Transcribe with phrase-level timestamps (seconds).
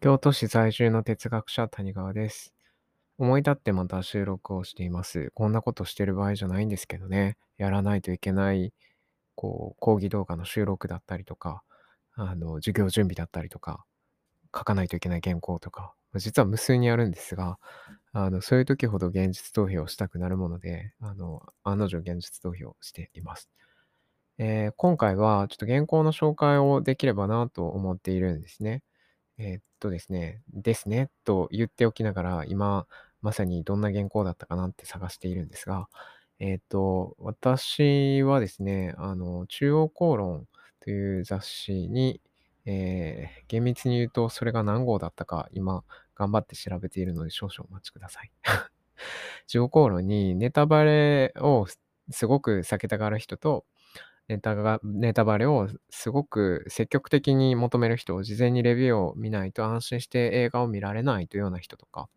[0.00, 2.54] 京都市在住の哲学者谷川です。
[3.16, 5.30] 思い立ってまた収録をしています。
[5.34, 7.38] こんなことしてる場合じゃないんですけどね。
[7.56, 8.74] やらないといけない、
[9.34, 11.62] こう、講義動画の収録だったりとか、
[12.12, 13.84] あの、授業準備だったりとか、
[14.54, 17.58] 書かないといけない原稿とか、実は無数にあるんですが、
[18.12, 23.48] あの、そういう時ほど現実逃避をしたくなるもので、あの、案の定現実逃避をしています。
[24.38, 28.82] えー今回はちょっと原稿の紹介をできればなと思っているんですね。
[29.38, 32.86] えーっとですね、ですね、と言っておきながら、今、
[33.22, 35.88] まさにどんな原稿だったかなって探しているんですが、
[36.40, 40.46] えーっと、私はですね、あの、中央公論
[40.80, 42.20] という雑誌に、
[42.66, 45.84] えー厳密に言うと、それが何号だったか、今、
[46.18, 48.30] 頑張って調べているので、少々お待ちください。
[49.46, 51.66] 中央公論にネタバレを
[52.10, 53.64] すごく避けたがる人と、
[54.28, 62.08] ネタが、ネタバレをすごく積極的に求める人を、事前にレビューを見ないと安心して映画を見られないというような人とか、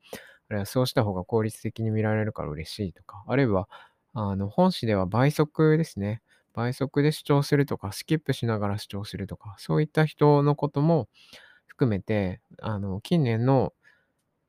[0.49, 3.69] あるいはそうした方が効率的に見られるから嬉しいとか、あるいは、
[4.13, 6.21] あの、本誌では倍速ですね。
[6.53, 11.07] 倍速で視聴するとか、スキップしながら視聴するとか、そういった人のことも
[11.67, 13.73] 含めて、あの、近年の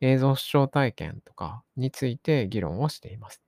[0.02, 3.40] 映像視聴体験とかについて議論をしています。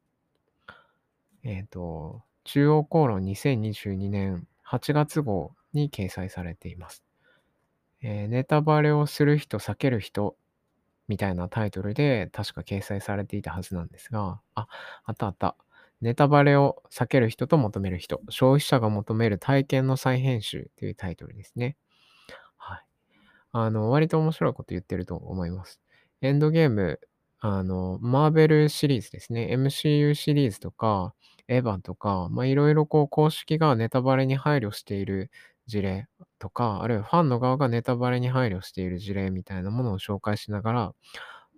[1.43, 7.05] えっ、と、中央公論2022年8月号に掲載されています。
[8.03, 10.37] えーネタバレをする人、避ける人
[11.09, 14.69] みたいなタイトルで確か掲載されていたはずなんですが、あ、
[15.05, 15.57] あったあった。
[16.01, 21.77] ネタバレを避ける人と求める人、消費者が求める体験の再編集というタイトルですね。
[22.57, 22.85] はい。
[23.53, 25.84] あの、割と面白いこと言ってると思います。
[26.25, 27.01] エンドゲーム、
[27.41, 29.47] あの、マーベルシリーズですね。
[29.53, 31.15] MCU シリーズとか、
[31.49, 35.31] エヴァとか、まあ、いろいろこう、公式がネタバレに配慮している
[35.67, 36.07] 事例
[36.39, 40.95] とか、あるいはファンの側がネタバレに配慮している事例みたいなものを紹介しながら、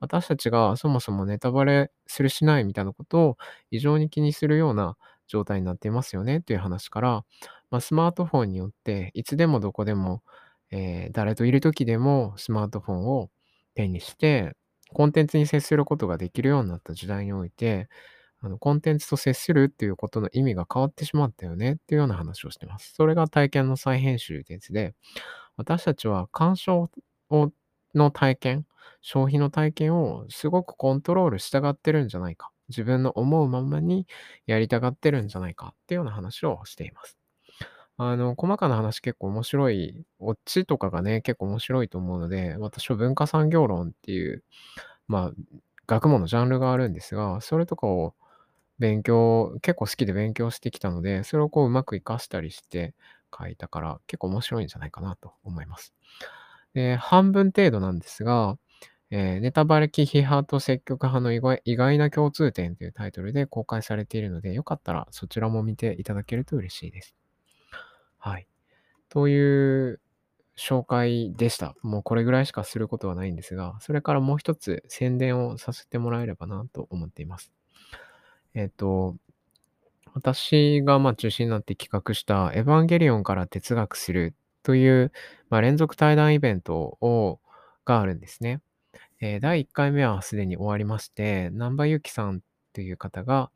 [0.01, 3.37] 私たちがそもそもネタバレするしないみたいなことを
[3.71, 4.97] 異常に気にするような
[5.29, 7.25] 状態になっていますよねという話から、
[7.71, 10.23] まあ、スマートフォンによっていつでもどこでも、
[10.71, 13.31] えー誰といる時でもスマートフォンを
[13.77, 14.55] 手にして
[14.93, 17.89] コンテンツに接することができるようになった時代において、
[18.41, 22.95] あのコンテンツと接するっていうことの意味が変わってしまったよねっていうような話をしてます。
[22.95, 24.95] それが体験の再編集ってやつで、
[25.57, 26.91] 私たちは鑑賞
[27.31, 27.53] を
[27.95, 28.67] の体験、
[29.03, 32.51] 消費の体験をすごくコントロールしたがってるんじゃないか。
[32.69, 34.07] 自分の思うままに
[34.47, 37.17] やりたがってるんじゃないかっていうような話をしています。
[37.99, 44.45] あの、細かな話結構面白い、オッチとかがね、結構面白いと思うので、私は文化産業論っていう、
[45.09, 45.33] まあ、
[45.87, 48.15] 学問のジャンルがあるんですが、それとかを
[48.79, 52.95] 勉強、結構好きで勉強してきたので、それをこううまく活かしたりして
[53.39, 55.95] 書いたから、結構面白いんじゃないかなと思います。
[56.75, 58.59] で、半分程度なんですが、
[59.11, 67.17] えーネタバレ忌避派と積極派の意外意外な共通点というタイトルで公開されているので、よかったらそちらも見ていただけると嬉しいです。
[68.27, 68.49] はい。
[69.09, 70.01] という
[70.59, 71.77] 紹介でした。
[71.83, 77.53] もうこれぐらいしかすることはないんですが、それからもう一つ宣伝をさせてもらえればなと思っています。
[78.55, 79.15] えっ、と、
[80.13, 85.13] 私がま中心になって企画したエヴァンゲリオンから哲学するという、
[85.49, 87.39] まあ、連続対談イベントを
[87.85, 88.61] があるんですね。
[89.21, 93.53] えー第1回目はすでに終わりまして、南波由紀さんという方が、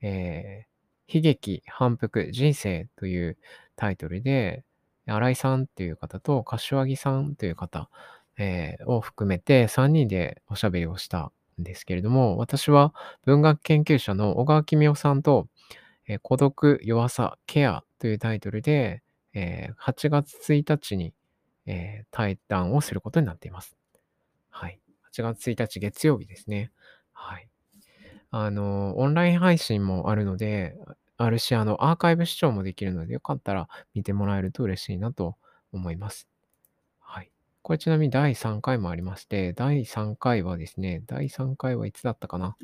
[0.00, 0.72] えー
[1.12, 3.36] 悲劇、反復、人生という
[3.76, 4.64] タイトルで、
[5.06, 7.90] 新井さんという方と柏木さんという方、
[8.38, 12.94] えーを含めて3人でおしゃべりをしたんですけれども、私は
[13.24, 15.48] 文学研究者の小川公夫さんと、
[16.08, 19.02] えー孤独、弱さ、ケアというタイトルで、
[19.34, 21.14] えー8月1日に、
[21.66, 23.76] えー対談をすることになっています。
[24.50, 24.80] はい。
[25.02, 26.72] 8月1日月曜日ですね。
[27.12, 27.48] はい。
[28.30, 30.76] あの、オンライン配信もあるので、
[31.22, 35.36] あるし、あの、アーカイブ視聴もできるので、よかったら見てもらえると嬉しいなと
[35.72, 36.28] 思います。
[37.00, 37.30] はい。
[37.62, 42.56] これちなみに第3回もありまして、第3回はですね、第3回はいつだったかな？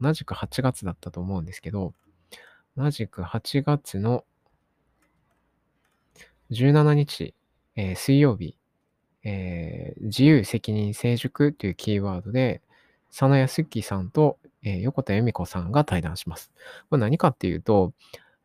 [0.00, 1.94] 同じく8月だったと思うんですけど、
[2.76, 4.24] 同じく8月の
[6.50, 7.34] 17日、
[7.74, 8.56] えー水曜日、
[9.24, 12.62] えー自由、責任、成熟というキーワードで、
[13.10, 16.50] 佐野康樹さんと、え横田恵美子さんが対談します。
[16.90, 17.92] これ何かっていうと、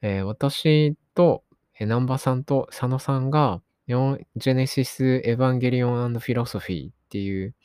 [0.02, 1.44] え私と、
[1.80, 7.56] え南波さんと佐野さんが、ジェネシス・エヴァンゲリオン・フィロソフィーっていう、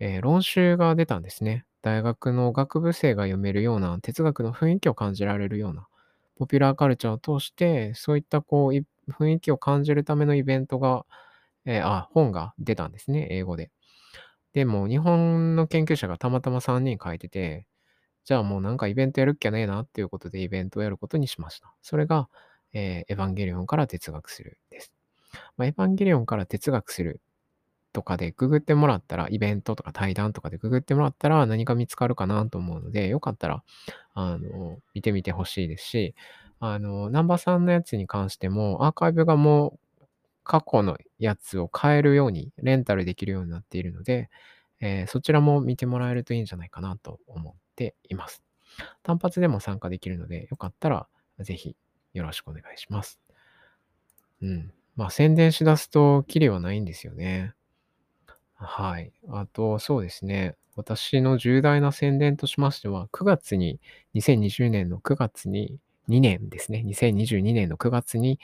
[0.00, 1.66] えー論集が出たんですね。
[1.82, 5.86] 大学の学部生が読めるような哲学の雰囲気を感じられるような、
[6.36, 11.04] ポピュラーカルチャーを通して、そういったこう、雰囲気を感じるためのイベントが、
[11.66, 13.70] えーあ、本が出たんですね、英語で。
[14.54, 17.66] でも、日本の研究者がたまたま3人書いてて、
[18.24, 21.74] じゃあもうなんかイベントやるっきゃねえなっていうことでイベントをやることにしました。
[21.82, 22.28] それが、
[22.72, 24.92] えーエヴァンゲリオンから哲学するです。
[25.56, 27.20] まあ、エヴァンゲリオンから哲学する
[27.92, 33.62] とかでググってもらったら、イベントとか対談とかでググってもらったら何か見つかるかなと思うので、よかったら、
[34.14, 36.14] あの、見てみてほしいですし、
[36.60, 40.06] あの、ナンバーさんのやつに関しても、アーカイブがもう
[40.44, 44.30] 過去のやつを変えるように、レンタルできるようになっているので、
[44.80, 48.42] えーそちらも見てもらえるといいんじゃないかなと思ています。
[49.02, 51.06] 単発でも参加できるので、よかったら
[51.40, 51.76] ぜひ
[52.12, 53.20] よろしくお願いします。
[54.42, 54.72] うん。
[54.96, 57.54] まあ宣伝しだすとキリはないんですよね。
[58.54, 59.12] はい。
[59.28, 60.56] あと、そうですね。
[60.76, 63.80] 私の重大な宣伝としましては、9月に、
[64.14, 65.78] 2020年の9月に、
[66.08, 66.82] 2年ですね。
[66.86, 68.38] 2022年の9月に、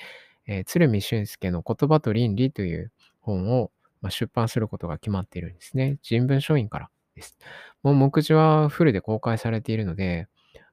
[0.46, 5.98] えー鶴見俊介の言葉と倫理という本を、まあ、出版することが決まっているんですね。
[6.02, 7.38] 人文書院からです。
[7.82, 10.28] もう目次はフルで公開されているので、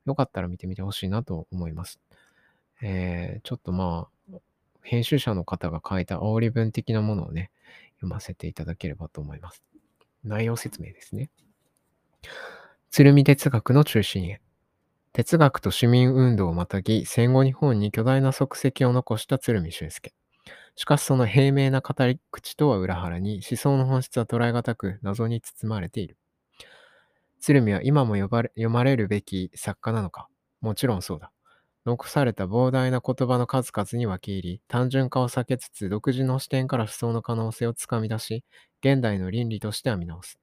[0.06, 2.00] よかったら見てみてほしいなと思います。
[2.81, 4.38] えーちょっとまあ、
[4.81, 7.51] 編集者の方が書いた煽り文的なものをね、
[7.95, 9.63] 読ませていただければと思います。
[10.24, 11.30] 内容説明ですね。
[12.89, 14.42] 鶴見哲学の中心へ。
[15.13, 20.13] 哲学と市民運動をまたぎ、戦後日本に巨大な足跡を残した鶴見俊介。
[20.75, 26.18] しかしその平明な語り口とは裏腹に、思想の本質は捉え難く、謎に包まれている。
[27.48, 30.28] 鶴見は今も呼ばれ読まれるべき作家なのか？
[30.60, 31.32] もちろんそうだ。
[31.86, 38.44] 残された膨大な言葉の数々に分け入り、単純化を避けつつ、独自の視点から思想の可能性をつかみ出し、
[38.82, 40.38] 現代の倫理として編み直す。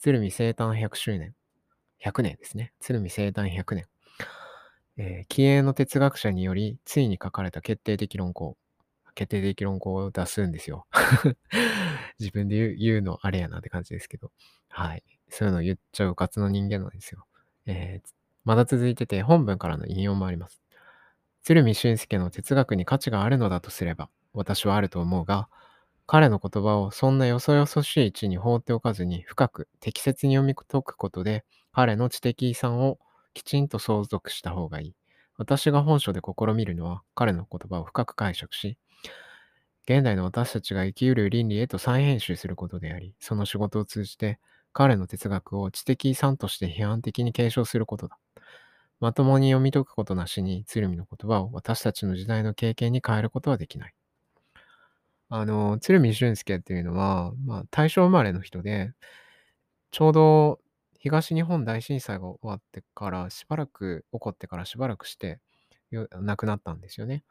[0.00, 1.32] 鶴見生誕100周年。
[2.04, 2.72] 100年ですね。
[2.80, 3.84] 鶴見生誕100年。
[4.96, 8.56] えー気鋭の哲学者により、ついに書かれた決定的論考。
[9.14, 10.88] 決定的論考を出すんですよ。
[12.18, 14.32] 自分で言う言うのあれやなって感じですけど。
[14.70, 15.04] はい。
[15.28, 17.26] そういうの言っちゃうかつの人間なんですよ。
[17.66, 18.08] えー
[18.44, 20.62] まだ続いてて、本文からの引用もあります。
[21.42, 25.48] 鶴見俊介の哲学に価値があるのだとすれば、私はあると思うが、
[26.06, 32.98] 彼の言葉をそんなよそよそしい位置に放っておかずに深く適切に読み解くことで、彼の知的遺産を
[33.34, 34.94] きちんと相続した方がいい。
[35.36, 38.78] 私が本書で試みるのは、彼の言葉を深く解釈し、
[39.88, 44.38] 現代の私たちが生きうる倫理へと再編集することであり、その仕事を通じて、
[44.76, 48.18] 彼の哲学を知的遺産として批判的に継承することだ。
[49.00, 53.94] まともに読み解くことなしに、鶴見の言葉を私たちの時代の経験に変えることはできない。
[55.30, 58.92] あの、鶴見俊介っていうのは、まあ、大正生まれの人で、
[59.92, 60.60] ちょうど
[60.98, 65.40] 東日本大震災が終わってからしばらく、起こってからしばらくして、
[66.20, 67.24] 亡くなったんですよね。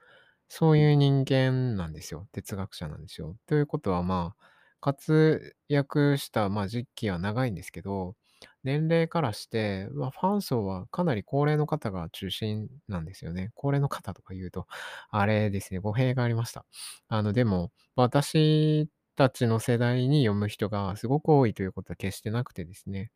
[0.50, 2.28] そういう人間なんですよ。
[2.32, 3.36] 哲学者なんですよ。
[3.46, 4.55] ということは、まあ、
[4.86, 8.16] 活躍した、まあ、時期は長いんですけど、
[8.64, 13.50] 年齢からして、まあ、ファン層はかなり高齢の方が中心なんですよね。
[13.56, 14.68] 高齢の方とか言うと、
[15.10, 16.66] あれですね、語弊がありました。
[17.08, 23.12] あの、でも、私たちの世代に読む人がすごく多いということは決してなくてですね、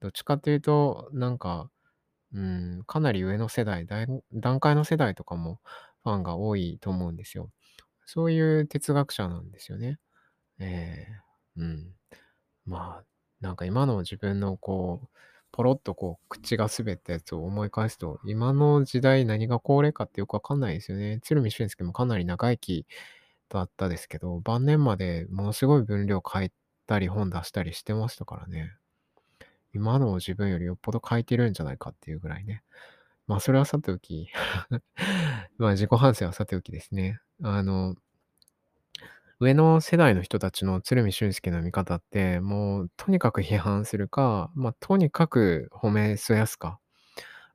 [0.00, 1.70] どっちかというと、なんか、
[2.34, 5.60] うん、かなり上の世代、段段階の世代とかも
[6.04, 7.50] ファンが多いと思うんですよ。
[8.06, 9.98] そういう哲学者なんですよね。
[10.60, 11.94] ええうん。
[12.66, 13.04] まあ、
[13.40, 15.08] なんか今の自分のこう、
[15.52, 21.20] ポロッとこう、口が滑ったやつを思い返すと、今の時代何が高齢かってよくわかんないですよね。
[21.22, 22.86] 鶴見俊介もかなり長生き
[23.48, 26.52] だったですけど、晩年までものすごい分量書い
[26.86, 28.74] たり本出したりしてましたからね。
[29.74, 32.62] 今の自分よりよっぽど書いてるんじゃないかっていうぐらいね。
[33.26, 34.28] まあ、それはさておき。
[35.58, 37.20] まあ、自己反省はさておきですね。
[37.42, 37.96] あの、
[39.40, 46.78] 上の世代の人たちの鶴見俊介の見方って、もうとにかく批判するか、まあ、とにかく褒めそやすか、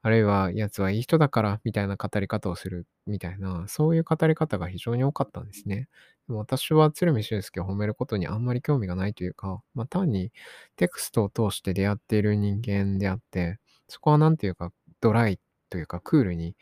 [0.04, 5.90] あるいは、やつはいい人だからみたいな語り方をするみたいな、そういう語り方が非常に多かったんですね。
[6.28, 10.32] でも私は鶴見俊介を褒めることにあんまり興味がないというか、まあ、単に
[10.78, 13.60] テクストを通して出会っている人間であって、
[13.90, 14.72] そこはなんていうか、
[15.02, 16.56] ドライというかクールに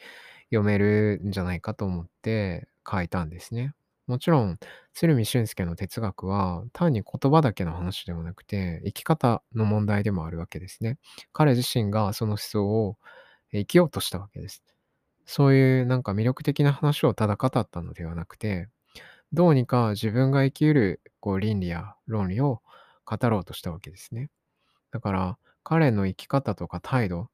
[0.52, 3.74] 読めるんじゃないかと思って書いたんですね。
[4.10, 4.58] もちろん、
[4.94, 10.98] 鶴見俊介の哲学は単に言葉だけの話ではなくて、生き方の問題でもあるわけですね。
[11.32, 12.98] 彼自身がその思想を
[13.51, 14.63] 生きようとしたわけです。
[15.25, 18.70] そういうなんか魅力的な話をただ語ったのではなくて、
[19.34, 22.62] どうにか自分が生きうるこう倫理や論理を
[23.06, 24.30] 語ろうとしたわけですね。
[24.92, 27.30] だから、彼の生き方とか態度、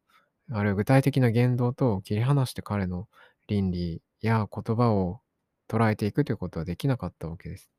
[0.52, 3.08] あるいは具体的な言動と切り離して彼の
[3.48, 5.22] 倫理や言葉を
[5.68, 7.70] 捉えていくということはできなかったわけです。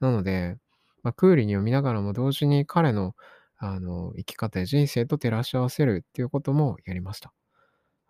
[0.00, 0.56] なので、
[1.02, 3.14] まあ、クールに読みながらも同時に彼の
[3.56, 7.32] あの生き方や人生と照らし合わせるっていうこともやりました。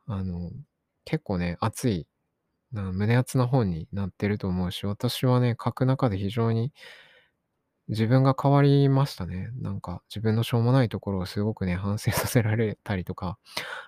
[0.06, 0.50] あの、
[1.04, 2.06] 結構ね、熱い、
[2.72, 6.72] な胸熱な本になってると思うし、私はね、書く中で非常に
[7.88, 9.50] 自分が変わりましたね。
[9.60, 13.38] なんか自分のしょうもないところをすごくね、反省させられたりとか、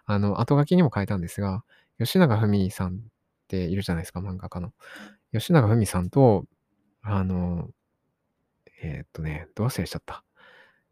[0.05, 1.65] あの、後書きにも書いたんですが、
[1.99, 2.99] 吉永文さんっ
[3.49, 4.73] ているじゃないですか、漫画家の。
[5.39, 6.45] 吉永文さんと、
[7.03, 7.69] あの、
[8.83, 10.25] えーっとね、どう忘れしちゃった。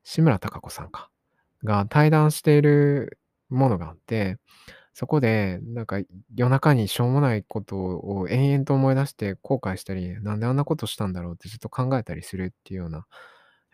[0.04, 1.10] 志村貴子さんか。
[1.64, 4.38] が対談しているものがあって、
[4.92, 5.98] そこで、なんか
[6.36, 13.06] 夜中にしょうもないことを延々と思い出して後悔したり、なんであんなことしたんだろうってずっと考えたりするっていうような、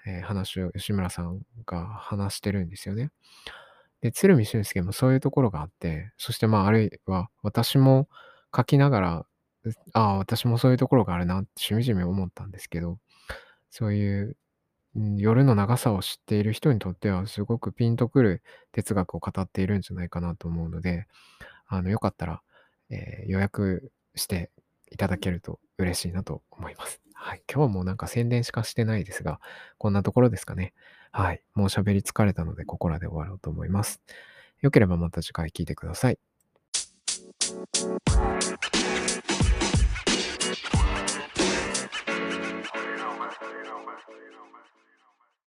[0.06, 3.10] えー話を吉村さんが話してるんですよね。
[4.00, 8.08] で、鶴見俊介もそういうところがあって、そしてまあ、あるいは私も
[8.56, 9.26] 書きながら、
[9.92, 12.98] ああ、私もそういうところがあるなってしみじみ思ったんですけど、
[13.70, 14.36] そういう、
[15.16, 21.06] 夜の長さを知っている人にとっては、すごくピンとくる哲学を語っているんじゃないかなと思うので、
[21.66, 22.42] あの、よかったら、
[22.90, 24.50] えー予約して
[24.90, 27.00] いただけると嬉しいなと思います。
[27.14, 27.42] はい。
[27.48, 29.40] 今日はもなんか宣伝しかしてないですが、
[29.78, 30.72] こんなところですかね。
[31.12, 31.42] はい。
[31.54, 34.00] もう喋り疲れたので、ここらで終わろうと思います。
[34.60, 36.18] よければまた次回聞いてください。